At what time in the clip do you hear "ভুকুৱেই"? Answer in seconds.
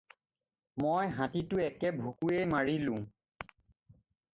2.01-2.51